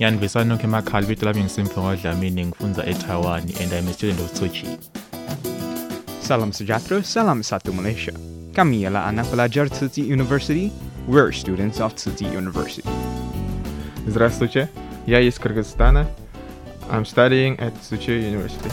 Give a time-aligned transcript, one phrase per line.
[0.00, 4.78] Yanvisa Nokhemakhali vito lami ngisimfunga Dlamini ngifunza eTaiwan and I'm a student of tsuchi
[6.22, 8.12] Salam Sujatro, Salam Satu Malaysia.
[8.56, 10.72] Kami ialah anak pelajar Tsinghua University.
[11.04, 12.88] We're students of Tzu Chi University.
[14.08, 14.70] Здравствуйте,
[15.04, 16.08] я из Кыргызстана.
[16.88, 18.72] I'm studying at Tzu Chi University.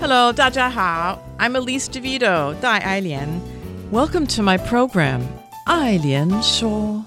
[0.00, 1.18] Hello, 大家好.
[1.38, 3.40] I'm Elise DeVito, Dai Ailian.
[3.90, 5.22] Welcome to my program,
[5.64, 7.06] 爱莲说。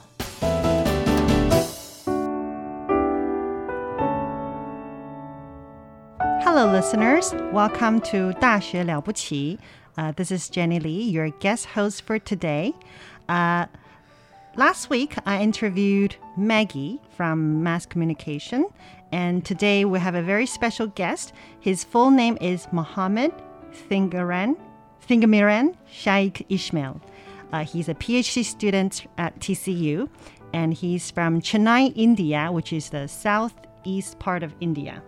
[6.62, 7.34] Hello, listeners.
[7.53, 9.58] Welcome to 大学了不起.
[9.97, 12.72] Uh, this is Jenny Lee, your guest host for today.
[13.28, 13.67] Uh,
[14.56, 18.67] last week, I interviewed Maggie from Mass Communication,
[19.11, 21.33] and today we have a very special guest.
[21.61, 23.33] His full name is Mohammed
[23.91, 24.56] Thingaran,
[25.08, 27.00] Thingamiran Shaikh Ishmael.
[27.53, 30.08] Uh, he's a PhD student at TCU,
[30.53, 35.03] and he's from Chennai, India, which is the southeast part of India.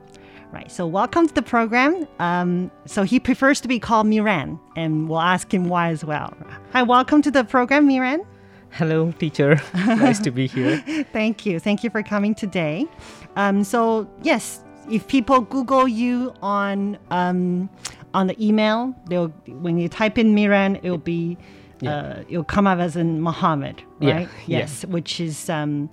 [0.52, 0.72] Right.
[0.72, 2.08] So welcome to the program.
[2.20, 6.34] Um, so he prefers to be called Miran, and we'll ask him why as well.
[6.72, 8.26] Hi, welcome to the program, Miran.
[8.72, 9.60] Hello, teacher.
[9.73, 10.78] nice to be here.
[11.11, 11.60] Thank you.
[11.60, 12.86] Thank you for coming today.
[13.36, 17.70] Um, so yes, if people Google you on um,
[18.14, 21.38] on the email, they'll when you type in Miran, it'll be
[21.86, 24.30] uh, it'll come up as in Muhammad, right?
[24.48, 24.60] yeah.
[24.60, 25.89] Yes, which is um,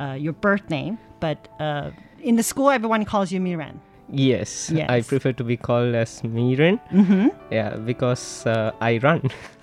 [0.00, 1.90] uh, your birth name, but uh,
[2.20, 3.80] in the school, everyone calls you Miran.
[4.08, 6.78] Yes, I prefer to be called as Miran.
[6.92, 7.34] Mhm.
[7.50, 9.22] Yeah, because uh, I run.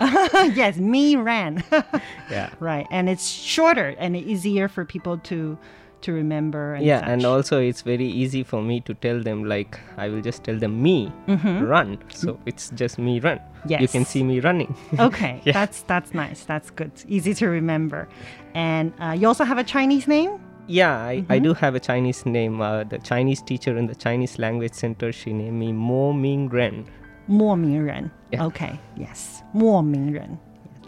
[0.54, 1.64] yes, me ran.
[2.30, 2.50] yeah.
[2.60, 5.56] right, and it's shorter and easier for people to
[6.02, 6.74] to remember.
[6.74, 7.08] And yeah, such.
[7.08, 10.58] and also it's very easy for me to tell them like I will just tell
[10.58, 11.64] them me Mhm.
[11.66, 11.96] run.
[12.12, 13.40] So it's just me run.
[13.66, 13.80] Yes.
[13.80, 14.76] You can see me running.
[15.00, 15.54] okay, Yeah.
[15.56, 16.44] that's that's nice.
[16.44, 16.92] That's good.
[17.08, 18.08] Easy to remember.
[18.52, 20.36] And uh, you also have a Chinese name.
[20.66, 21.32] Yeah, I, mm-hmm.
[21.32, 22.60] I do have a Chinese name.
[22.60, 26.86] Uh, the Chinese teacher in the Chinese language center, she named me Mo Ming Ren.
[27.28, 28.10] Mo Ming Ren.
[28.32, 28.44] Yeah.
[28.46, 29.42] Okay, yes.
[29.52, 30.38] Mo Ming Ren.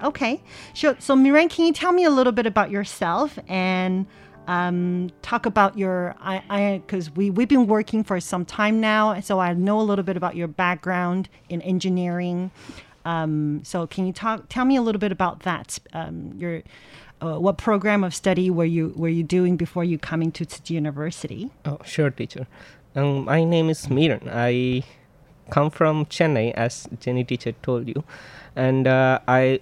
[0.03, 0.43] Okay.
[0.75, 4.07] So, so Miran, can you tell me a little bit about yourself and
[4.47, 9.41] um, talk about your I because we we've been working for some time now, so
[9.41, 12.51] I know a little bit about your background in engineering.
[13.05, 15.79] Um, so can you talk tell me a little bit about that?
[15.93, 16.63] Um, your
[17.23, 20.75] uh, what program of study were you were you doing before you coming to Tzu
[20.75, 21.51] University?
[21.65, 22.47] Oh, sure, teacher.
[22.95, 24.29] Um, my name is Miran.
[24.31, 24.83] I
[25.51, 28.05] come from Chennai, as Jenny teacher told you,
[28.55, 29.61] and uh, I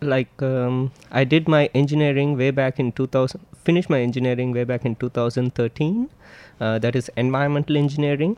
[0.00, 3.40] like um, I did my engineering way back in 2000.
[3.64, 6.10] Finished my engineering way back in 2013.
[6.60, 8.36] Uh, that is environmental engineering.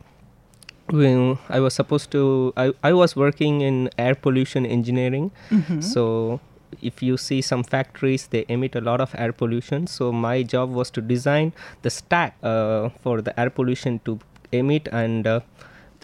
[0.90, 2.52] Well, I was supposed to.
[2.56, 5.32] I, I was working in air pollution engineering.
[5.50, 5.82] Mhm.
[5.82, 6.40] So
[6.82, 9.86] if you see some factories, they emit a lot of air pollution.
[9.86, 14.18] So my job was to design the stack uh, for the air pollution to
[14.52, 15.40] emit and uh,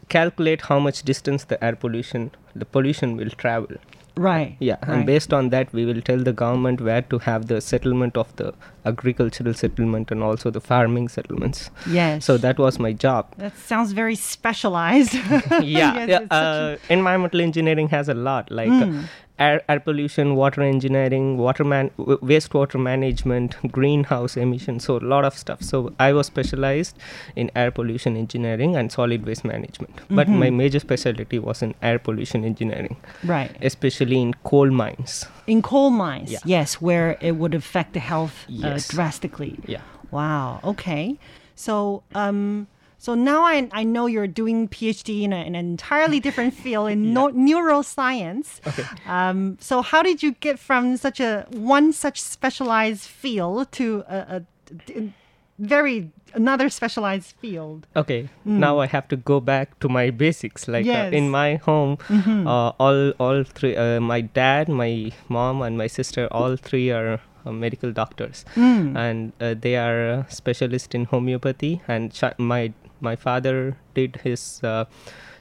[0.08, 3.76] calculate how much distance the air pollution, the pollution will travel.
[4.14, 4.56] Right.
[4.60, 5.06] Yeah, and right.
[5.06, 8.52] based on that, we will tell the government where to have the settlement of the
[8.84, 11.70] agricultural settlement and also the farming settlements.
[11.88, 12.26] Yes.
[12.26, 13.32] So that was my job.
[13.38, 15.14] That sounds very specialized.
[15.50, 19.04] yeah, Yes, yeah it's such a- uh, environmental engineering has a lot like uh, Mm.
[19.44, 25.24] Air, air pollution water engineering water man w- wastewater management greenhouse emissions so a lot
[25.30, 26.96] of stuff so i was specialized
[27.44, 31.98] in air pollution engineering and solid waste management but my major specialty was in air
[32.08, 32.96] pollution engineering
[33.34, 33.50] Right.
[33.72, 35.14] especially in coal mines
[35.52, 36.38] In coal mines, Yeah.
[36.56, 38.36] yes, where it would affect the health
[38.66, 39.54] uh, drastically.
[39.72, 39.80] Yeah.
[40.18, 40.60] Wow.
[40.72, 41.18] Okay.
[41.64, 41.74] So,
[42.14, 42.68] um,
[43.04, 46.86] so now I, I know you're doing PhD in, a, in an entirely different field
[46.94, 48.48] in no, neuroscience.
[48.70, 48.84] Okay.
[49.16, 54.18] Um, so how did you get from such a one such specialized field to a,
[54.36, 55.10] a
[55.58, 57.86] very another specialized field.
[57.94, 58.58] Okay, Mm.
[58.66, 60.66] now I have to go back to my basics.
[60.66, 61.12] Like Yes.
[61.12, 62.46] uh, in my home, Mhm.
[62.46, 67.20] uh, all all three, uh, my dad, my mom, and my sister, all three are
[67.44, 68.96] uh, medical doctors, Mm.
[68.96, 71.72] and uh, they are uh, specialist in homeopathy.
[71.86, 72.72] And chi- my
[73.10, 74.84] my father did his uh,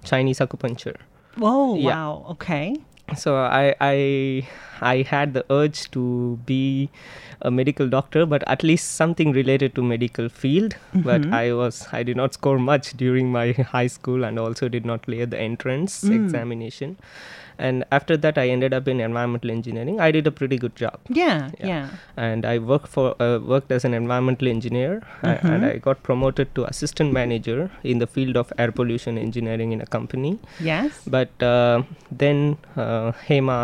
[0.03, 0.95] Chinese acupuncture.
[1.39, 1.95] Oh Yeah.
[1.95, 2.25] wow.
[2.35, 2.65] Okay.
[3.21, 3.95] so I, I
[4.89, 6.03] I had the urge to
[6.49, 6.89] be
[7.41, 10.75] a medical doctor, but at least something related to medical field.
[11.09, 11.33] But Mhm.
[11.39, 15.03] I was I did not score much during my high school, and also did not
[15.09, 16.15] clear the entrance Mm.
[16.19, 16.95] examination.
[17.67, 19.99] And after that, I ended up in environmental engineering.
[20.05, 20.97] I did a pretty good job.
[21.21, 21.51] Yeah.
[21.71, 21.89] Yeah.
[22.27, 24.93] And I worked for uh, worked as an environmental engineer,
[25.23, 25.65] a- and.
[25.71, 27.59] I got promoted to assistant manager
[27.93, 30.33] in the field of air pollution engineering in a company.
[30.71, 31.01] Yes.
[31.17, 31.83] But uh,
[32.23, 33.59] then uh, Hema,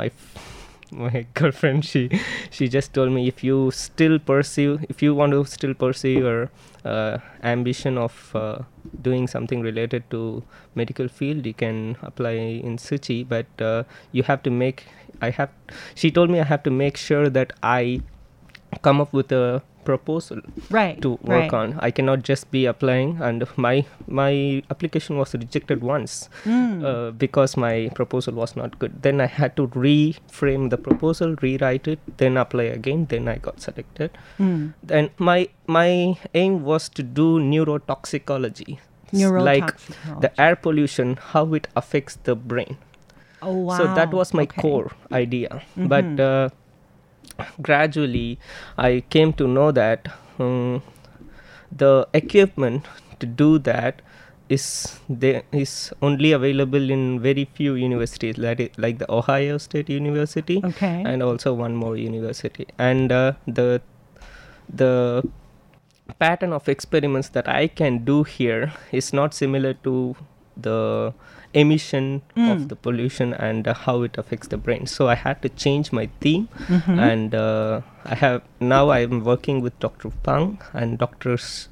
[0.00, 0.55] my f-
[0.90, 2.08] my girlfriend, she
[2.50, 6.50] she just told me if you still pursue, if you want to still pursue your
[6.84, 8.58] uh, ambition of uh,
[9.02, 10.42] doing something related to
[10.74, 13.24] medical field, you can apply in Tzu Chi.
[13.28, 14.84] But uh, you have to make.
[15.20, 15.50] I have.
[15.94, 18.00] She told me I have to make sure that I
[18.82, 20.40] come up with a proposal
[20.76, 21.54] Right, to work right.
[21.60, 23.74] on i cannot just be applying and my
[24.20, 24.32] my
[24.74, 26.84] application was rejected once Mm.
[26.88, 31.86] uh, because my proposal was not good then i had to reframe the proposal rewrite
[31.94, 34.10] it then apply again then i got selected
[34.46, 34.62] Mm.
[34.92, 35.38] then my
[35.78, 35.88] my
[36.42, 38.78] aim was to do neurotoxicology
[39.48, 39.72] like
[40.20, 42.76] the air pollution how it affects the brain
[43.42, 43.76] Oh wow!
[43.78, 44.60] so that was my Okay.
[44.62, 45.62] core idea
[45.94, 46.20] but Mhm.
[46.28, 46.48] uh,
[47.62, 48.38] gradually
[48.78, 50.82] i came to know that um,
[51.70, 52.84] the equipment
[53.20, 54.02] to do that
[54.48, 59.88] is there is only available in very few universities that is like the ohio state
[59.88, 61.02] university Okay.
[61.04, 63.80] and also one more university and uh, the
[64.72, 65.22] the
[66.20, 70.14] pattern of experiments that i can do here is not similar to
[70.56, 71.12] the
[71.52, 72.52] emission Mm.
[72.52, 75.92] of the pollution and uh, how it affects the brain so i had to change
[75.92, 76.98] my theme Mhm.
[77.12, 81.68] and uh, i have now i am working with dr pang and doctors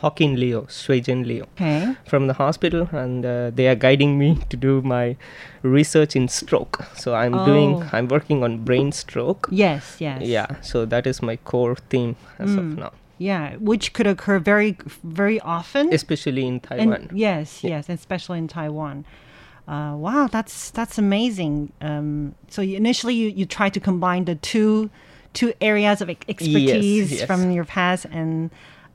[0.00, 1.94] Hawking Leo, Shuijen Leo Okay.
[2.04, 5.16] from the hospital, and uh, they are guiding me to do my
[5.62, 6.84] research in stroke.
[6.94, 7.88] So I'm doing, Oh.
[7.94, 9.48] I'm working on brain stroke.
[9.50, 9.96] Yes.
[9.98, 10.20] Yes.
[10.22, 12.76] Yeah, so that is my core theme as of Mm.
[12.84, 15.92] now, Yeah, which could occur very, very often.
[15.92, 16.92] especially in Taiwan.
[16.92, 19.04] And yes, yes, especially in Taiwan.
[19.66, 21.72] Uh, wow, that's that's amazing.
[21.80, 24.90] Um, so you, initially, you, you try to combine the two
[25.32, 27.26] two areas of ex- expertise yes.
[27.26, 28.50] from your past, and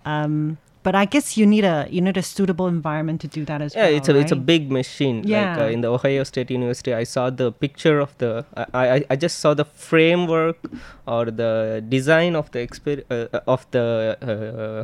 [0.06, 3.62] um, but I guess you need a you need a suitable environment to do that
[3.62, 3.95] as yeah, well.
[3.98, 5.18] it's a it's a big machine.
[5.24, 5.62] Like Yeah.
[5.66, 8.45] uh, in the Ohio State University, I saw the picture of the.
[8.74, 10.57] I I, I just saw the framework
[11.07, 14.18] or the design of the exper- uh, uh, of the.
[14.22, 14.83] Uh,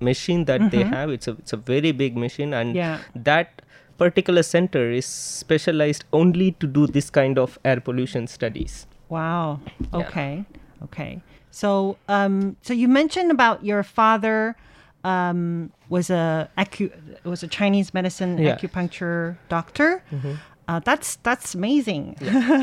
[0.00, 0.90] machine that they Mhm.
[0.92, 2.98] have it's a it's a very big machine and Yeah.
[3.28, 3.62] that
[3.96, 9.60] particular center is specialized only to do this kind of air pollution studies Wow.
[9.92, 9.98] Yeah.
[10.00, 10.44] Okay.
[10.82, 11.22] Okay.
[11.50, 14.56] So, um, so you mentioned about your father
[15.04, 16.92] um, was a acu-
[17.24, 18.56] was a Chinese medicine Yeah.
[18.56, 20.02] acupuncture doctor.
[20.10, 20.38] Mhm.
[20.66, 22.16] Uh, that's that's amazing.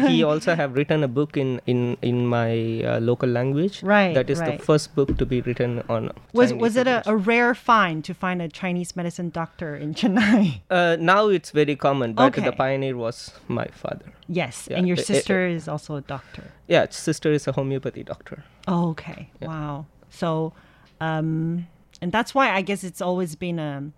[0.10, 4.28] he also have written a book in in in my uh, local language Right, that
[4.28, 4.58] is right.
[4.58, 8.04] the first book to be written on was Chinese was it a, a rare find
[8.06, 10.62] to find a Chinese medicine doctor in Chennai?
[10.72, 14.98] uh, now it's very common but the pioneer was my father Yes, Yeah, and your
[14.98, 16.44] sister is also a doctor.
[16.68, 19.30] yeah sister is a homeopathy doctor Oh, okay.
[19.42, 19.86] Wow.
[20.10, 20.54] So,
[21.00, 21.68] um,
[22.02, 23.92] and that's why I guess it's always been a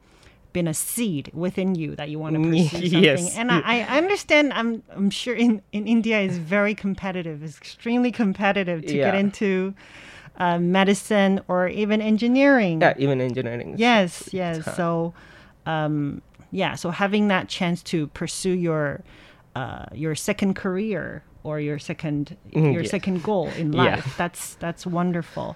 [0.51, 3.03] been a seed within you that you want to Mm, pursue something.
[3.03, 3.35] yes.
[3.37, 4.53] And I, I understand.
[4.53, 7.41] I'm I'm sure in in India is very competitive.
[7.43, 9.73] It's extremely competitive to get into
[10.37, 12.81] uh, medicine or even engineering.
[12.81, 14.65] yeah even engineering Yes, yes.
[14.75, 15.13] So,
[15.65, 16.75] um, yeah.
[16.75, 19.01] So having that chance to pursue your
[19.55, 22.89] uh, your second career or your second Mm, your yeah.
[22.89, 23.95] second goal in Yeah.
[23.95, 25.55] life, that's that's wonderful.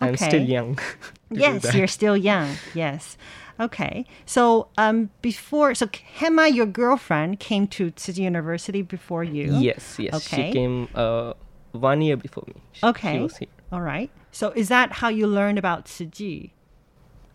[0.00, 0.78] I'm still young
[1.30, 2.48] Yes, you're still young.
[2.74, 3.16] Yes.
[3.60, 4.04] Okay.
[4.26, 9.46] So um, before, so Hema, your girlfriend, came to Tzu Chi University before you.
[9.60, 10.48] yes yes Okay.
[10.48, 11.34] she came uh,
[11.72, 13.12] one year before me She- Okay.
[13.16, 14.10] she was here All right.
[14.32, 16.50] So is that how you learned about Tzu Chi?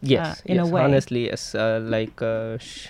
[0.01, 0.81] Yes, in a way.
[0.83, 1.55] honestly, yes.
[1.55, 2.89] Uh, like uh, sh-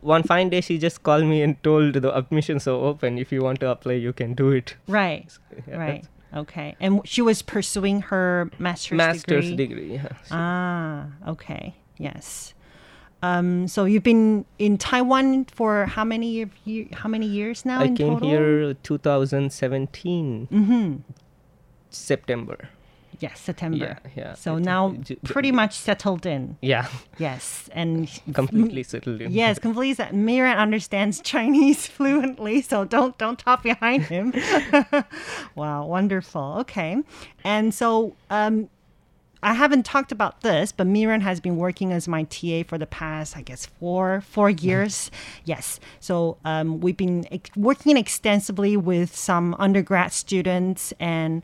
[0.00, 3.18] one fine day, she just called me and told the admissions are open.
[3.18, 4.76] If you want to apply, you can do it.
[4.88, 5.26] Right.
[5.68, 6.04] Yeah, right.
[6.34, 6.74] Okay.
[6.80, 8.96] And she was pursuing her master's, degree.
[9.06, 9.66] Master's degree.
[9.88, 9.94] degree.
[9.94, 10.08] Yeah.
[10.30, 11.74] Ah, okay.
[11.96, 12.54] Yes.
[13.22, 16.28] Um, so you've been in Taiwan for how many
[16.64, 18.28] year, how many years now I came total?
[18.28, 20.96] here 2017 Mm-hmm.
[21.90, 22.68] September.
[23.20, 23.98] Yes, September.
[24.04, 24.34] Yeah, yeah.
[24.34, 26.56] So It- now Ju- Ju- pretty much settled in.
[26.60, 26.86] Yeah.
[27.18, 29.30] Yes, and Completely settled in.
[29.32, 29.94] Yes, completely.
[29.94, 34.32] set- Miran understands Chinese fluently, so don't don't talk behind him.
[35.54, 36.56] wow, wonderful.
[36.60, 36.96] Okay,
[37.44, 38.68] and so um,
[39.44, 42.86] I haven't talked about this, but Miran has been working as my TA for the
[42.86, 45.10] past, I guess, four four years.
[45.44, 51.42] Yes, so um, we've been working extensively with some undergrad students, and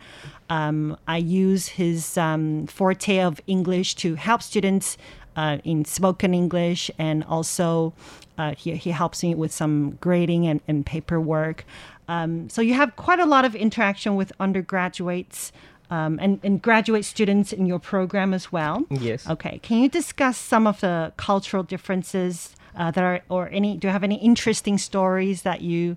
[0.48, 4.96] um, I use his um, forte of English to help students
[5.36, 7.92] uh, in spoken English, and also
[8.38, 11.66] uh, he he helps me with some grading and, and paperwork.
[12.08, 15.52] Um, so you have quite a lot of interaction with undergraduates
[15.90, 18.86] um, and, and graduate students in your program as well.
[18.90, 19.28] Yes.
[19.28, 19.58] Okay.
[19.62, 23.76] Can you discuss some of the cultural differences uh, that are, or any?
[23.76, 25.96] Do you have any interesting stories that you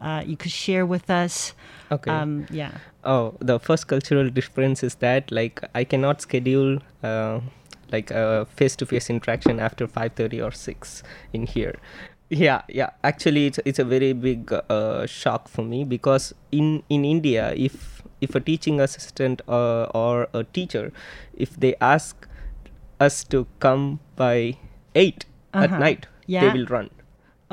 [0.00, 1.54] uh, you could share with us?
[1.90, 2.10] Okay.
[2.10, 2.70] Um, yeah.
[3.04, 7.40] Oh, the first cultural difference is that like I cannot schedule uh,
[7.90, 11.74] like a face-to-face interaction after 5:30 or 6 in here.
[12.30, 12.90] Yeah, yeah.
[13.04, 17.91] Actually, it's it's a very big uh, shock for me because in in India, if
[18.26, 20.84] if a teaching assistant uh, or a teacher,
[21.46, 22.26] if they ask
[23.06, 23.86] us to come
[24.24, 24.56] by
[24.94, 25.24] 8
[25.54, 25.64] Uh-huh.
[25.64, 26.42] at night, Yeah.
[26.44, 26.90] they will run.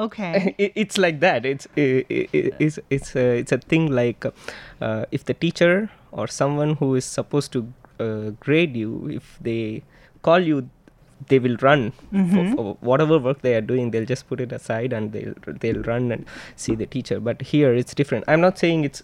[0.07, 0.55] Okay.
[0.65, 5.05] it, it's like that it's it, it, it's it's a, it's a thing like uh,
[5.17, 5.73] if the teacher
[6.11, 7.63] or someone who is supposed to
[8.05, 9.83] uh, grade you if they
[10.29, 10.61] call you
[11.33, 11.81] they will run
[12.13, 12.31] Mhm.
[12.33, 15.35] for, for whatever work they are doing they'll just put it aside and they'll
[15.65, 16.25] they'll run and
[16.65, 19.03] see the teacher but here it's different i'm not saying it's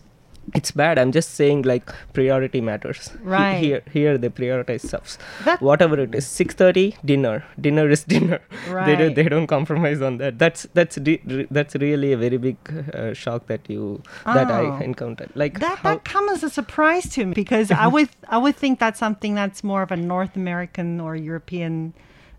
[0.53, 3.57] it's bad i'm just saying like priority matters Right.
[3.63, 8.85] here here they prioritize stuff That- whatever it is 6:30 dinner dinner is dinner right.
[8.85, 12.37] they don't they don't compromise on that that's that's re- re- that's really a very
[12.37, 12.57] big
[12.93, 14.53] uh, shock that you that Oh.
[14.77, 18.09] i encountered like that how, that comes as a surprise to me because I would
[18.29, 21.93] I would think that's something that's more of a North American or European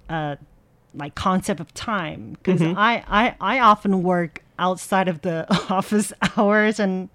[0.09, 0.37] uh,
[0.95, 2.75] like concept of time because Mhm.
[2.77, 5.37] I, I I often work outside of the
[5.79, 7.09] office hours and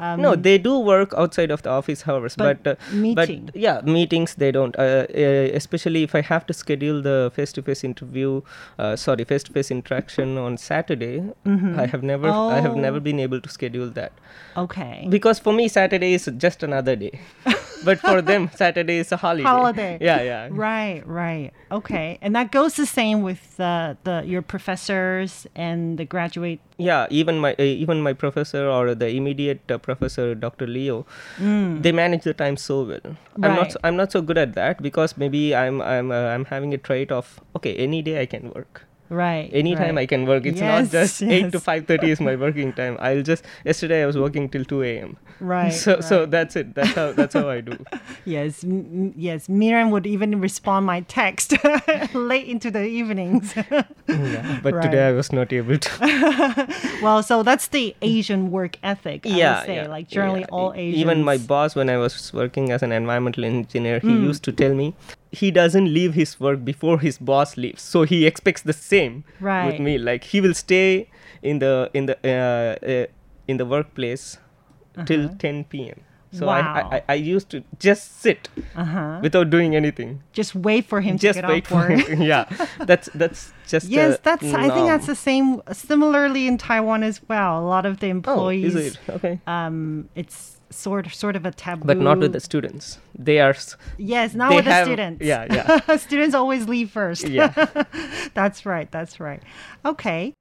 [0.00, 3.46] um, no they do work outside of the office hours But but, uh, meeting.
[3.46, 7.52] but yeah meetings they don't uh, uh, especially if i have to schedule the face
[7.52, 8.42] to face interview
[8.78, 11.78] uh, sorry face to face interaction on saturday Mhm.
[11.78, 12.80] i have never i have Oh.
[12.86, 14.12] never been able to schedule that.
[14.56, 15.06] Okay.
[15.10, 17.20] Because for me saturday is just another day.
[17.84, 19.42] But for them saturday is a holiday.
[19.48, 19.98] Holiday.
[20.08, 20.48] Yeah yeah.
[20.50, 21.50] Right right.
[21.70, 22.18] Okay.
[22.22, 27.38] And that goes the same with uh, the your professors and the graduate yeah even
[27.38, 30.96] my uh, even my professor or the immediate uh, professor dr leo
[31.50, 31.82] Mm.
[31.84, 33.06] they manage the time so well.
[33.42, 36.44] I'm not so, i'm not so good at that because maybe i'm i'm uh, i'm
[36.54, 40.02] having a trait of okay any day i can work right anytime right.
[40.02, 43.22] i can work it's Yes, not just 8 to 5.30 is my working time i'll
[43.22, 47.12] just yesterday i was working till 2 a.m Right, so so that's it that's how
[47.12, 47.76] that's how i do
[48.24, 49.48] Yes, m- yes.
[49.48, 51.52] Miran would even respond my text
[52.14, 53.54] late into the evenings.
[53.56, 54.82] yeah, but Right.
[54.82, 55.90] today i was not able to
[57.02, 59.26] well, so that's the Asian work ethic.
[59.26, 60.46] I yeah, would say, yeah, like generally yeah.
[60.56, 61.00] all Asians.
[61.00, 64.22] Even my boss, when I was working as an environmental engineer, he Mm.
[64.22, 64.94] used to tell me
[65.40, 67.82] he doesn't leave his work before his boss leaves.
[67.82, 69.66] So he expects the same Right.
[69.66, 69.98] with me.
[69.98, 71.08] Like he will stay
[71.42, 73.06] in the in the uh, uh,
[73.48, 74.38] in the workplace
[75.06, 75.38] till Uh-huh.
[75.38, 76.00] 10 p.m.
[76.34, 76.88] So I, Wow.
[76.90, 79.18] I, I I used to just sit Uh-huh.
[79.22, 80.22] without doing anything.
[80.32, 82.08] just wait for him just to get wait off for work.
[82.08, 82.22] him.
[82.32, 82.44] yeah,
[82.90, 84.42] that's that's just yes, that's.
[84.54, 85.62] I think that's the same.
[85.72, 87.60] Similarly in Taiwan as well.
[87.62, 88.74] A lot of the employees.
[88.74, 89.34] Oh, is it okay?
[89.46, 91.86] Um, it's sort of sort of a taboo.
[91.86, 92.98] But not with the students.
[93.18, 93.54] They are.
[93.98, 95.24] Yes, not with the students.
[95.24, 95.96] Yeah, yeah.
[96.06, 97.28] students always leave first.
[97.28, 97.52] Yeah.
[98.34, 98.90] that's right.
[98.90, 99.42] That's right.
[99.84, 100.34] Okay.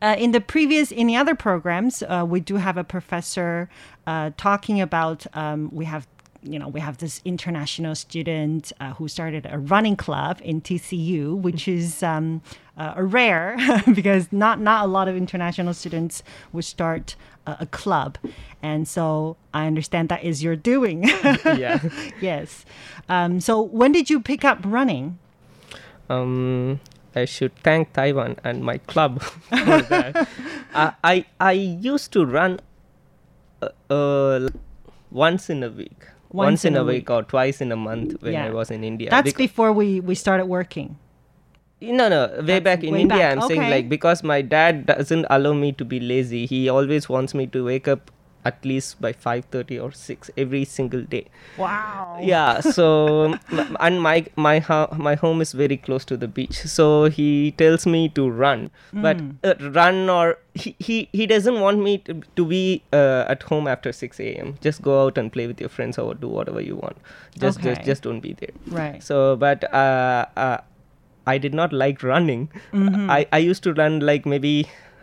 [0.00, 3.68] Uh, in the previous, in the other programs, uh, we do have a professor
[4.06, 5.26] uh, talking about.
[5.34, 6.06] Um, we have,
[6.42, 11.36] you know, we have this international student uh, who started a running club in TCU,
[11.36, 12.42] which is um,
[12.76, 13.56] uh, a rare
[13.94, 17.16] because not not a lot of international students would start
[17.60, 18.18] a, club,
[18.62, 21.08] and so I understand that is your doing.
[21.44, 21.80] Yeah.
[22.20, 22.64] yes.
[23.08, 25.18] Um, so when did you pick up running?
[26.10, 26.80] um,
[27.14, 30.28] I should thank Taiwan and my club for that.
[30.74, 32.60] I, I I used to run
[33.62, 34.48] uh, uh,
[35.10, 37.10] once in a week, once, in, a week.
[37.10, 39.10] or twice in a month when I was in India.
[39.10, 40.96] That's Bec- before we we started working.
[41.80, 44.86] No, no, way That's back in way India, back, I'm saying like because my dad
[44.86, 46.46] doesn't allow me to be lazy.
[46.46, 48.10] He always wants me to wake up
[48.44, 51.26] at least by 5:30 or 6 every single day.
[51.58, 52.18] Wow.
[52.22, 52.60] Yeah.
[52.78, 53.36] So
[53.80, 56.54] and my my ho- my home is very close to the beach.
[56.76, 59.34] So he tells me to run, but Mm.
[59.44, 63.68] uh, run or he, he he doesn't want me to, to be uh, at home
[63.68, 64.56] after 6 a.m.
[64.60, 66.96] Just go out and play with your friends or do whatever you want.
[67.38, 67.90] Just just Okay.
[67.92, 68.54] just don't be there.
[68.80, 69.02] Right.
[69.02, 70.58] So, but uh, uh,
[71.34, 72.44] I did not like running.
[72.72, 73.08] Mhm.
[73.16, 74.52] I, I used to run like maybe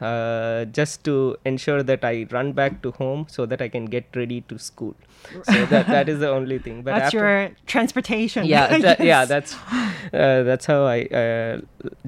[0.01, 1.13] uh, just to
[1.51, 4.96] ensure that I run back to home so that I can get ready to school.
[5.51, 6.82] So that that is the only thing.
[6.88, 8.46] But That's after, your transportation.
[8.55, 9.55] yeah, that- yeah, that's
[10.13, 11.62] uh, that's how I uh,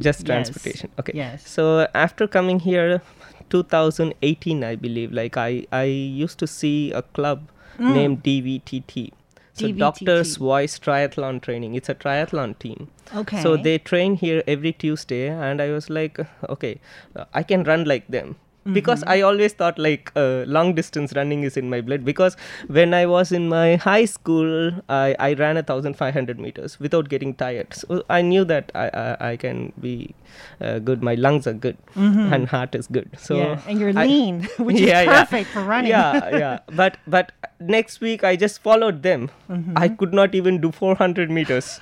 [0.08, 0.90] just Yes, transportation.
[1.04, 1.14] Okay.
[1.24, 1.48] yes.
[1.58, 3.02] So after coming here,
[3.50, 5.84] 2018, I believe, like I I
[6.26, 7.48] used to see a club
[7.80, 7.94] Mm.
[7.94, 9.12] named DVTT.
[9.58, 9.78] So DVTT.
[9.80, 11.74] Doctors Voice Triathlon Training.
[11.74, 12.90] It's a triathlon team.
[13.16, 13.42] Okay.
[13.42, 16.80] So they train here every Tuesday, and I was like, okay,
[17.16, 18.36] uh, I can run like them.
[18.74, 19.10] Because Mhm.
[19.16, 22.04] I always thought like uh, long distance running is in my blood.
[22.06, 26.40] Because when I was in my high school, I, I ran a thousand five hundred
[26.40, 27.74] meters without getting tired.
[27.74, 30.14] So I knew that I I, I can be
[30.62, 31.04] uh, good.
[31.04, 32.32] My lungs are good, Mhm.
[32.38, 33.10] and heart is good.
[33.28, 35.92] So Yeah, and you're I- lean, which is perfect for running.
[35.92, 36.60] Yeah, yeah.
[36.84, 39.30] But but next week I just followed them.
[39.50, 39.74] Mhm.
[39.86, 41.80] I could not even do 400 meters.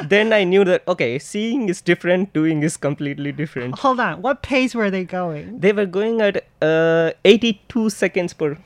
[0.00, 3.78] Then I knew that okay, seeing is different, doing is completely different.
[3.78, 4.22] Hold on.
[4.22, 5.60] What pace were they going?
[5.60, 8.56] They were going at uh, 82 seconds per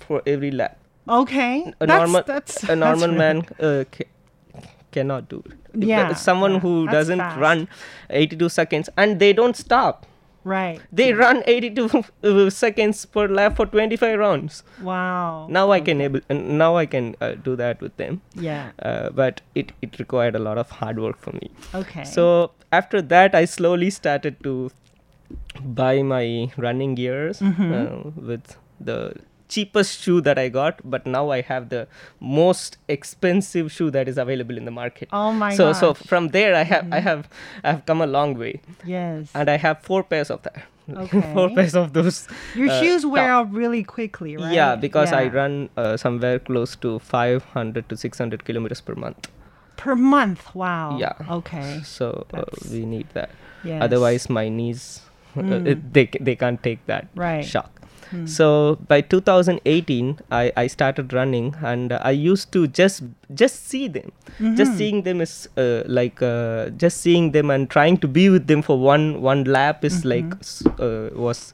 [0.00, 0.78] for every lap.
[1.08, 1.72] Okay.
[1.80, 4.04] A that's, normal that's, a normal that's man uh, ca-
[4.92, 5.86] cannot do it.
[5.86, 7.38] Yeah, someone yeah, who doesn't fast.
[7.38, 7.68] run
[8.10, 10.06] 82 seconds and they don't stop.
[10.44, 10.80] Right.
[10.90, 14.62] They run 82 uh, seconds per lap for 25 rounds.
[14.82, 15.46] Wow.
[15.50, 18.22] Now I can able and now I can uh, do that with them.
[18.34, 18.70] Yeah.
[18.78, 21.50] Uh, but it it required a lot of hard work for me.
[21.74, 22.04] Okay.
[22.04, 24.70] So after that, I slowly started to
[25.80, 26.24] buy my
[26.56, 27.70] running gears Mhm.
[27.80, 28.98] uh, with the
[29.54, 31.80] cheapest shoe that I got, but now I have the
[32.38, 35.08] most expensive shoe that is available in the market.
[35.20, 37.08] Oh my So so from there I have I Mhm.
[37.10, 37.28] have
[37.64, 38.52] I have come a long way.
[38.96, 39.32] Yes.
[39.34, 40.62] And I have four pairs of that.
[41.04, 41.20] Okay.
[41.34, 42.20] four pairs of those.
[42.60, 43.34] Your uh, shoes wear top.
[43.46, 44.54] out really quickly, right?
[44.60, 49.28] Yeah, because I run uh, somewhere close to 500 to 600 kilometers per month.
[49.80, 50.42] per month.
[50.54, 50.98] Wow.
[51.02, 51.14] Yeah.
[51.40, 51.80] Okay.
[51.90, 53.30] So uh, we need that.
[53.64, 53.80] Yes.
[53.88, 54.82] Otherwise, my knees
[55.40, 55.66] Mm.
[55.96, 57.44] they they can't take that Right.
[57.54, 57.79] shock.
[58.10, 58.26] Hmm.
[58.26, 63.02] So by 2018, I, I started running, and I used to just
[63.42, 64.10] just see them.
[64.60, 64.76] Just Mhm.
[64.78, 68.62] seeing them is uh, like uh, just seeing them and trying to be with them
[68.62, 70.34] for one one lap is like
[70.78, 71.52] uh, was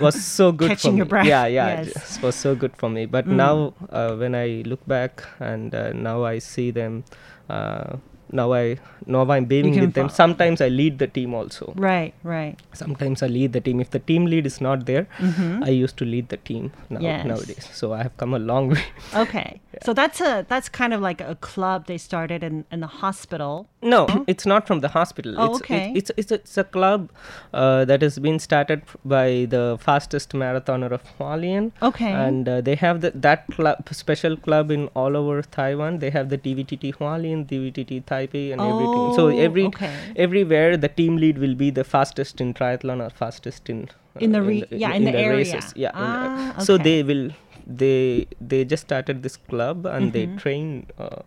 [0.00, 1.10] was so good Catching for your me.
[1.10, 2.16] breath, Yeah, yeah, yes.
[2.16, 3.06] it was so good for me.
[3.06, 3.36] But Mm.
[3.36, 7.04] now uh, when I look back and uh, now I see them.
[7.48, 7.96] Uh,
[8.32, 10.08] now I now I'm being with them.
[10.08, 11.72] Sometimes I lead the team also.
[11.76, 12.12] Right.
[12.22, 12.56] Right.
[12.72, 13.80] Sometimes I lead the team.
[13.80, 15.64] If the team lead is not there, Mhm.
[15.64, 17.24] I used to lead the team now, Yes.
[17.26, 17.68] nowadays.
[17.72, 18.84] So I have come a long way.
[19.24, 19.60] Okay.
[19.82, 23.66] So that's a that's kind of like a club they started in in the hospital.
[23.82, 25.34] No, it's not from the hospital.
[25.38, 25.92] Oh, it's, okay.
[25.96, 27.08] It's, it's, it's, a, it's a club
[27.54, 31.70] uh, that has been started by the fastest marathoner of Hualien.
[31.90, 32.12] Okay.
[32.12, 35.98] And uh, they have the, that club, special club in all over Taiwan.
[36.00, 39.12] They have the DVTT Hualien, DVTT And everything.
[39.12, 39.92] So Oh, every okay.
[40.16, 44.32] everywhere the team lead will be the fastest in triathlon or fastest in uh, In
[44.32, 45.36] the re- yeah, in the area.
[45.38, 45.72] races.
[45.76, 45.90] Yeah.
[45.94, 47.30] Ah, So they will
[47.66, 50.36] they they just started this club and they Mhm.
[50.44, 50.86] train.
[50.98, 51.22] Uh,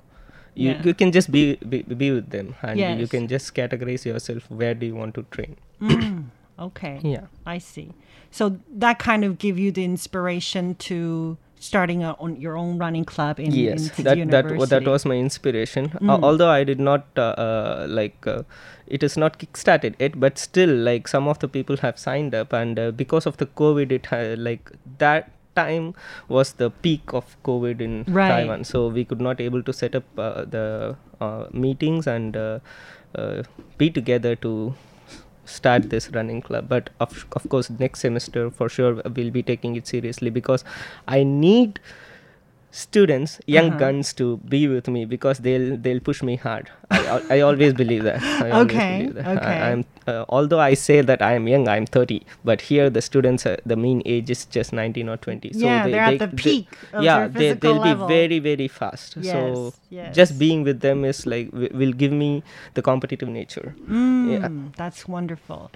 [0.55, 0.81] you, Yeah.
[0.85, 4.75] you can just be, be be with them and you can just categorize yourself where
[4.75, 6.25] do you want to train Mm,
[6.65, 6.99] okay.
[7.01, 7.25] Yeah.
[7.45, 7.87] I see.
[8.29, 13.05] So that kind of give you the inspiration to starting a, on your own running
[13.11, 16.23] club in, in yes Tzu that that, that was my inspiration Uh, Mm.
[16.29, 18.41] although i did not uh, uh, like uh,
[18.97, 22.53] it is not kickstarted it but still like some of the people have signed up
[22.61, 24.71] and uh, because of the covid it ha- like
[25.05, 25.87] that time
[26.37, 28.29] was the peak of covid in Right.
[28.33, 30.65] taiwan so we could not able to set up uh, the
[31.25, 32.59] uh, meetings and uh,
[33.21, 33.43] uh,
[33.83, 34.53] be together to
[35.45, 39.75] start this running club but of, of course next semester for sure we'll be taking
[39.75, 40.63] it seriously because
[41.07, 41.79] i need
[42.77, 43.79] students young Uh-huh.
[43.81, 47.01] guns to be with me because they'll they'll push me hard i,
[47.35, 49.27] I, always believe that I Okay, believe that.
[49.33, 49.57] okay.
[49.65, 52.17] I, am uh, although i say that i am young i'm 30
[52.51, 55.83] but here the students uh, the mean age is just 19 or 20 so Yeah,
[55.83, 58.07] they, they're at they- the they- peak of yeah they, they'll level.
[58.07, 60.15] be very very fast so Yes, yes.
[60.21, 62.31] just being with them is like w- will give me
[62.73, 65.69] the competitive nature Mm, yeah That's wonderful.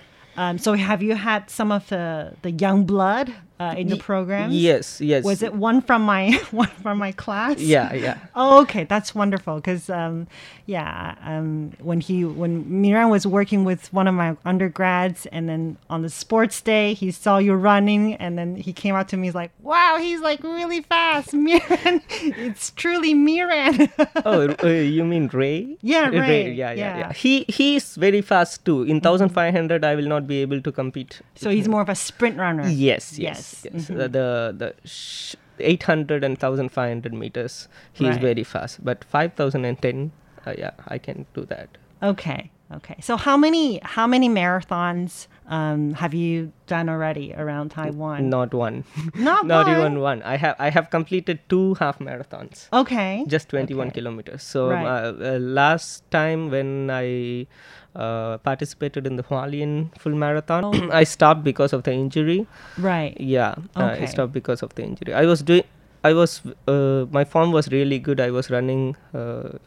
[0.44, 2.04] Um, so have you had some of the
[2.46, 4.52] the young blood uh, in the program?
[4.52, 5.24] yes, yes.
[5.24, 7.60] Was it one from my one from my class?
[7.60, 8.18] Yeah, yeah.
[8.36, 9.56] Oh, okay, that's wonderful.
[9.56, 10.28] Because um,
[10.66, 15.78] yeah, um, when he when Miran was working with one of my undergrads, and then
[15.90, 19.28] on the sports day he saw you running, and then he came out to me.
[19.28, 22.02] He's like, "Wow, he's like really fast, Miran.
[22.10, 23.90] it's truly Miran."
[24.26, 25.78] oh, uh, you mean Ray?
[25.82, 26.98] Yeah, Uh, Ray, Yeah, yeah, yeah.
[27.00, 27.14] yeah.
[27.14, 28.84] He he's very fast too.
[28.84, 31.22] In 1500, I will not be able to compete.
[31.36, 32.68] so he's more of a sprint runner.
[32.68, 33.47] Yes, yes, yes.
[33.74, 33.96] Mhm.
[33.96, 38.22] Uh, the the sh- 800 and 1500 meters, he's Right.
[38.22, 38.84] very fast.
[38.86, 40.12] But 5010,
[40.46, 41.70] uh, yeah, I can do that.
[42.04, 42.52] Okay.
[42.76, 42.96] Okay.
[43.02, 48.30] So how many how many marathons um, have you done already around Taiwan?
[48.30, 48.84] Not one.
[49.16, 49.76] Not Not one?
[49.78, 50.22] even one.
[50.24, 52.68] I have I have completed two half marathons.
[52.74, 53.24] Okay.
[53.28, 53.94] Just 21 Okay.
[54.00, 54.44] kilometers.
[54.44, 54.86] So Right.
[54.86, 57.48] uh, uh, last time when I
[57.96, 62.46] uh, participated in the Hualien full marathon, I stopped because of the injury.
[62.78, 63.16] Right.
[63.20, 65.14] Yeah, uh, I stopped because of the injury.
[65.14, 65.64] I was doing.
[66.04, 66.42] I was.
[66.68, 68.20] Uh, my form was really good.
[68.20, 68.96] I was running.
[69.14, 69.58] Uh,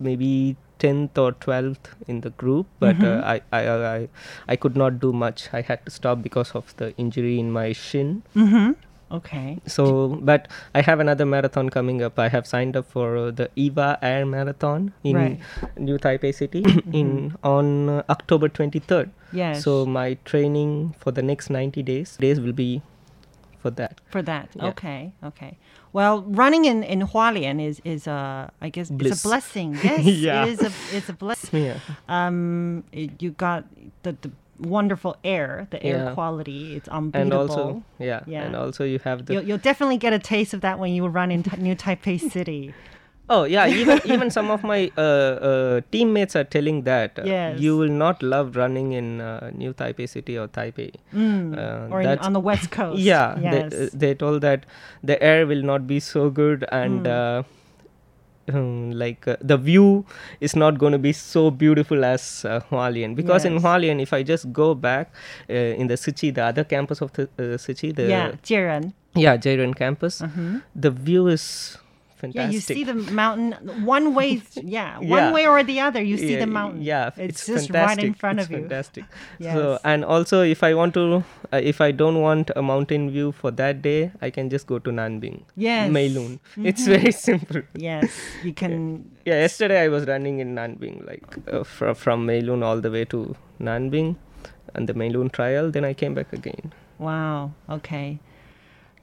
[0.00, 3.10] maybe 10th or 12th in the group but Mhm.
[3.10, 3.60] uh, I, I
[3.90, 4.08] i
[4.54, 7.68] i could not do much i had to stop because of the injury in my
[7.72, 8.72] shin Mm-hmm.
[9.16, 9.58] Okay.
[9.72, 9.82] so
[10.28, 13.86] but i have another marathon coming up i have signed up for uh, the eva
[14.02, 15.38] air marathon in Right.
[15.88, 16.62] new taipei city
[17.00, 17.12] in
[17.54, 19.62] on uh, october 23rd Yes.
[19.64, 22.70] so my training for the next 90 days days will be
[23.66, 24.46] for that For that.
[24.54, 24.68] Yeah.
[24.70, 25.12] Okay.
[25.30, 25.52] Okay.
[25.92, 28.20] Well, running in in Hualien is is a
[28.66, 29.70] I guess it's a blessing.
[29.84, 30.04] Yes.
[30.06, 30.44] Yeah.
[30.44, 31.64] It is a it's a blessing.
[31.68, 31.78] Yeah.
[32.08, 33.64] Um, it, you got
[34.02, 36.14] the the wonderful air, the air Yeah.
[36.14, 36.76] quality.
[36.76, 37.22] It's unbeatable.
[37.22, 38.44] and also yeah, Yeah.
[38.46, 41.06] and also you have the You'll, you'll definitely get a taste of that when you
[41.20, 42.72] run in New Taipei City.
[43.28, 47.58] Oh yeah, even even some of my uh, uh, teammates are telling that uh, Yes.
[47.60, 50.92] you will not love running in uh, New Taipei City or Taipei.
[51.12, 52.98] Mm, Uh, or in, on the west coast.
[53.10, 53.72] Yeah, Yes.
[53.72, 54.64] they, uh, they told that
[55.02, 57.04] the air will not be so good and.
[57.04, 57.14] Mm.
[57.18, 57.42] Uh,
[58.48, 60.04] um, like uh, the view
[60.40, 64.22] is not going to be so beautiful as uh, Hualien because in Hualien if I
[64.22, 65.12] just go back
[65.50, 68.30] uh, in the Tzu Chi the other campus of the uh, Tzu Chi the yeah,
[68.44, 68.92] Jiren.
[69.16, 70.62] yeah Jairan campus Mhm.
[70.76, 71.76] the view is
[72.32, 74.42] fantastic Yeah, you see the mountain one way.
[74.76, 75.32] Yeah, one Yeah.
[75.32, 76.02] way or the other.
[76.02, 76.82] You see Yeah, the mountain.
[76.82, 77.98] Yeah, it's, it's, just fantastic.
[77.98, 78.58] right in front it's of you.
[78.62, 79.04] Fantastic.
[79.38, 79.54] Yes.
[79.56, 83.32] So and also if I want to, uh, if I don't want a mountain view
[83.32, 85.40] for that day, I can just go to Nanbin.
[85.56, 85.90] Yes.
[85.90, 86.38] Meilun.
[86.72, 86.96] It's Mhm.
[86.96, 87.62] very simple.
[87.74, 89.10] Yes, you can.
[89.26, 93.04] Yeah, yesterday I was running in Nanbin, like uh, fr- from Meilun all the way
[93.06, 94.14] to Nanbing,
[94.74, 95.70] and the Meilun trial.
[95.76, 96.72] Then I came back again.
[96.98, 97.52] Wow.
[97.68, 98.20] Okay.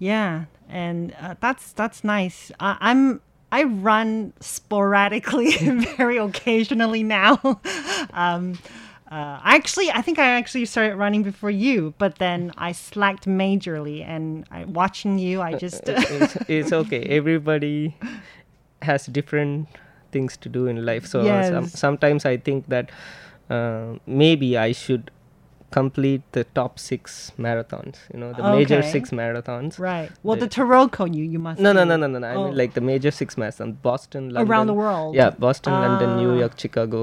[0.03, 2.51] Yeah, and uh, that's that's nice.
[2.59, 3.21] I, I'm
[3.53, 5.55] I run sporadically,
[5.97, 7.39] very occasionally now.
[8.11, 8.59] um,
[9.09, 14.05] uh, actually, I think I actually started running before you, but then I slacked majorly.
[14.05, 17.03] And I, watching you, I just Uh, it's, it's okay.
[17.03, 17.95] Everybody
[18.81, 19.69] has different
[20.11, 21.05] things to do in life.
[21.07, 22.91] So uh, some, sometimes I think that
[23.49, 25.11] uh, maybe I should
[25.77, 27.95] complete the top six marathons.
[28.13, 29.79] You know, the major six marathons.
[29.91, 30.09] right.
[30.25, 32.27] Well, the The- Taroko you you must No, no, no, no, no, no.
[32.33, 32.43] I Oh.
[32.45, 35.15] mean, like the major six marathons: Boston, London, Around the world.
[35.19, 36.41] Yeah, Boston, London, New Ah.
[36.43, 37.01] York, Chicago.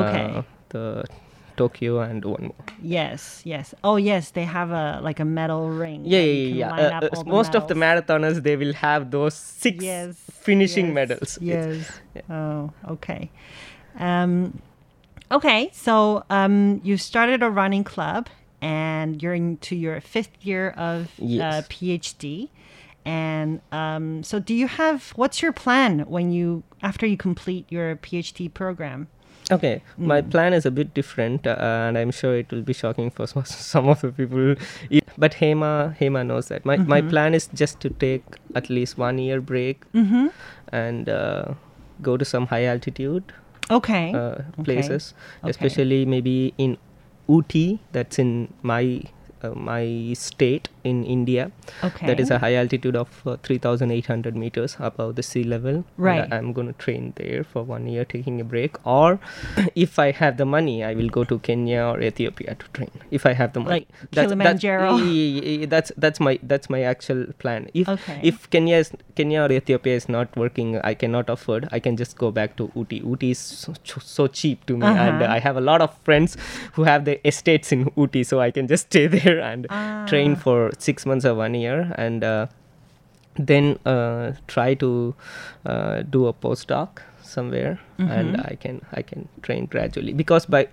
[0.00, 0.26] Okay.
[0.38, 0.42] Uh,
[0.74, 0.84] the
[1.60, 2.64] Tokyo and one more.
[2.96, 3.20] Yes,
[3.52, 3.66] yes.
[3.88, 4.22] Oh, yes.
[4.36, 6.00] They have a like a medal ring.
[6.04, 6.80] Yeah, yeah, yeah.
[6.80, 6.96] yeah.
[6.98, 10.16] up Uh, all the most of the marathoners they will have those six Yes,
[10.48, 11.30] finishing yes, medals.
[11.52, 11.76] Yes.
[12.38, 12.60] Oh,
[12.94, 13.22] okay.
[14.08, 14.32] Um,
[15.30, 15.70] okay.
[15.72, 18.28] So um, you started a running club,
[18.62, 21.68] and you're into your fifth year of uh, Yes.
[21.68, 22.48] PhD.
[23.04, 27.96] And um, so, do you have what's your plan when you after you complete your
[27.96, 29.06] PhD program?
[29.52, 30.30] Okay, my Mm.
[30.32, 33.44] plan is a bit different, uh, and I'm sure it will be shocking for some,
[33.44, 34.56] some of the people.
[35.16, 36.64] But Hema, Hema knows that.
[36.66, 37.10] My my Mhm.
[37.10, 38.24] plan is just to take
[38.56, 40.32] at least one year break Mhm.
[40.72, 41.54] and uh,
[42.02, 43.22] go to some high altitude
[43.70, 44.14] Okay.
[44.14, 45.50] uh, places, Okay.
[45.50, 46.78] especially maybe in
[47.28, 49.02] Ooty, that's in my
[49.42, 51.44] uh, my state in India.
[52.08, 55.84] That is a high altitude of uh, 3,800 meters above the sea level.
[55.96, 56.32] Right.
[56.32, 58.76] I- I'm going to train there for one year, taking a break.
[58.96, 59.18] Or
[59.86, 62.90] if I have the money, I will go to Kenya or Ethiopia to train.
[63.10, 64.96] If I have the money, Like Kilimanjaro?
[64.98, 67.68] yeah, yeah, yeah, that's that's my that's my actual plan.
[67.82, 68.18] If Okay.
[68.32, 71.68] if Kenya is Kenya or Ethiopia is not working, I cannot afford.
[71.72, 73.02] I can just go back to Ooty.
[73.12, 73.74] Ooty is so,
[74.16, 75.30] so cheap to me, and Uh-huh.
[75.30, 76.36] uh, I have a lot of friends
[76.74, 79.66] who have the estates in Ooty, so I can just stay there and
[80.12, 80.42] train Ah.
[80.46, 81.92] for six months or one year.
[81.96, 82.46] And uh,
[83.38, 85.14] then uh, try to
[85.64, 88.52] uh, do a postdoc somewhere and Mhm.
[88.52, 90.68] i can i can train gradually because by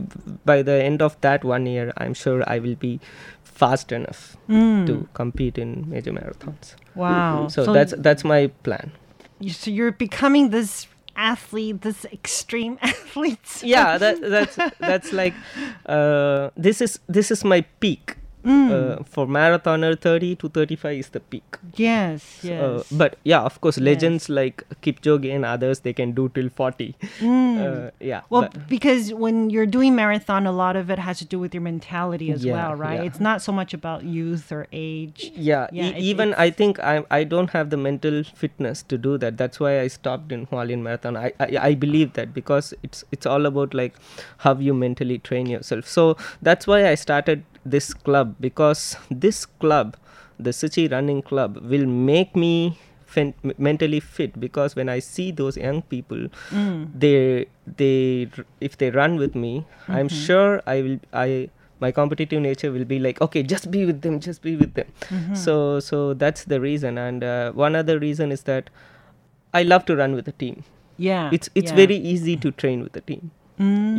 [0.46, 3.00] by the end of that one year i'm sure i will be
[3.44, 4.86] fast enough Mm.
[4.86, 7.48] to compete in major marathons Wow.
[7.48, 8.92] so, So- that's that's my plan
[9.40, 13.64] You- So you're becoming this athlete, this extreme athlete.
[13.64, 15.34] yeah that, that's that's like
[15.90, 18.72] uh, this is this is my peak Mm.
[18.76, 22.90] uh, for marathoner 30 to 35 is the peak Yes, Uh, yes.
[23.02, 23.86] but yeah of course Yes.
[23.90, 26.88] legends like kipchoge and others they can do till 40
[27.20, 27.54] Mm.
[27.66, 31.40] uh, yeah Well, because when you're doing marathon, a lot of it has to do
[31.40, 33.00] with your mentality as Yeah, well, right?
[33.00, 33.06] yeah.
[33.12, 35.32] It's not so much about youth or age.
[35.36, 39.18] yeah, Yeah, e- even i think i i don't have the mental fitness to do
[39.24, 43.04] that that's why i stopped in hualien marathon I, I i believe that because it's
[43.18, 43.96] it's all about like
[44.46, 46.06] how you mentally train yourself so
[46.50, 49.96] that's why i started this club because this club
[50.40, 55.30] the Tzu Chi running club will make me fin- mentally fit because when i see
[55.32, 56.90] those young people Mm.
[57.04, 57.46] they
[57.82, 58.28] they
[58.60, 59.52] if they run with me
[59.88, 60.26] i'm Mhm.
[60.26, 61.50] sure i will i
[61.80, 64.88] my competitive nature will be like okay just be with them just be with them
[65.12, 65.38] Mhm.
[65.38, 68.70] so so that's the reason and uh, one other reason is that
[69.54, 70.64] i love to run with a team
[70.98, 71.78] Yeah, it's it's yeah.
[71.78, 73.30] very easy to train with a team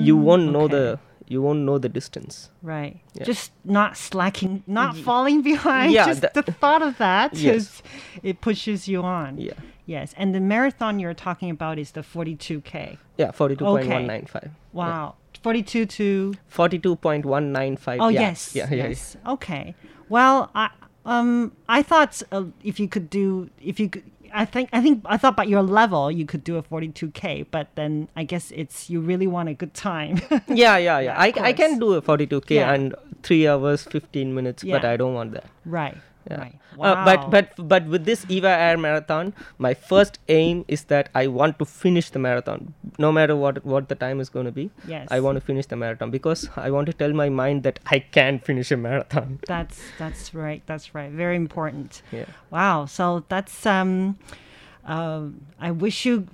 [0.09, 3.01] you Mm, won't know the you won't know the distance Right.
[3.15, 3.25] Yeah.
[3.25, 5.93] Just not slacking, not falling behind.
[5.93, 7.55] Yeah, Just the thought of that Yes.
[7.57, 7.83] is-
[8.23, 9.39] it pushes you on.
[9.39, 9.55] Yeah.
[9.87, 10.15] Yes.
[10.19, 12.99] And the marathon you're talking about is the 42K.
[13.17, 15.15] yeah 42.195 Wow.
[15.43, 18.21] 42 to 42.195 Oh yeah.
[18.21, 19.17] yes, yeah yeah, yes.
[19.27, 19.75] Okay.
[20.09, 20.71] Well, I
[21.05, 25.03] um I thought uh, if you could do if you could I think I think
[25.07, 28.91] I thought by your level you could do a 42k, but then I guess it's
[28.91, 30.21] you really want a good time.
[30.49, 32.73] yeah yeah yeah, I, I can do a 42k Yeah.
[32.75, 35.97] and 3 hours 15 minutes but i don't want that right.
[36.31, 36.41] Yeah.
[36.41, 36.59] Right.
[36.81, 41.27] Uh, but but but with this Eva Air marathon, my first aim is that I
[41.27, 44.71] want to finish the marathon, no matter what what the time is going to be.
[44.89, 45.09] Yes.
[45.11, 47.99] I want to finish the marathon because I want to tell my mind that I
[47.99, 49.39] can finish a marathon.
[49.47, 50.63] That's that's right.
[50.67, 51.11] That's right.
[51.11, 52.03] Very important.
[52.11, 52.27] Yeah.
[52.51, 52.87] Wow.
[52.87, 54.19] So that's um,
[54.85, 56.27] um, I wish you.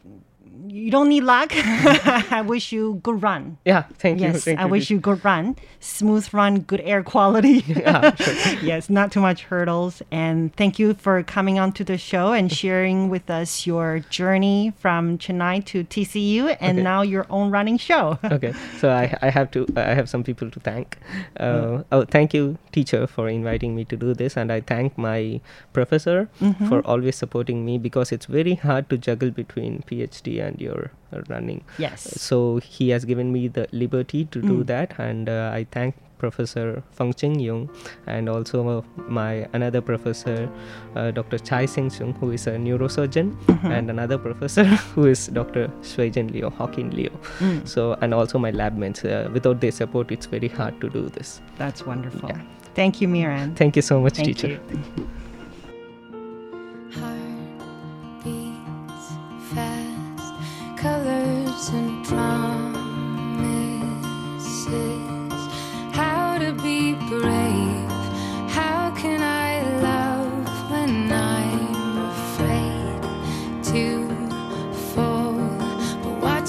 [0.67, 1.51] You don't need luck.
[1.55, 3.59] I wish you good run.
[3.65, 7.03] Yeah, thank you, Yes, thank I you, wish you good run, smooth run, good air
[7.03, 7.65] quality.
[7.81, 8.15] Yeah,
[8.63, 10.03] yes, not too much hurdles.
[10.11, 14.73] And thank you for coming on to the show and sharing with us your journey
[14.79, 16.83] from Chennai to TCU and Okay.
[16.85, 18.19] now your own running show.
[18.25, 20.99] okay, so I, I have to I have some people to thank.
[21.39, 25.41] Uh, oh, thank you, teacher, for inviting me to do this, and I thank my
[25.73, 26.69] professor Mhm.
[26.69, 31.20] for always supporting me because it's very hard to juggle between PhD and your uh,
[31.29, 31.62] running.
[31.79, 32.03] Yes.
[32.20, 34.66] So he has given me the liberty to do Mm.
[34.66, 37.70] that, and uh, I thank Professor Feng Ching Yung
[38.07, 40.50] and also my another professor,
[40.94, 41.38] uh, Dr.
[41.38, 43.70] Chai Sing Chung, who is a neurosurgeon, Mhm.
[43.79, 45.68] and another professor who is Dr.
[45.83, 47.09] Shuijen Liu, Hawkin Liu.
[47.38, 47.66] Mm.
[47.66, 49.03] So and also my lab mates.
[49.05, 51.40] Uh, without their support, it's very hard to do this.
[51.57, 52.31] That's wonderful.
[52.74, 53.55] Thank you, Miran.
[53.55, 54.48] Thank you so much, Thank teacher.
[54.61, 55.09] you.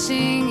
[0.02, 0.41] watching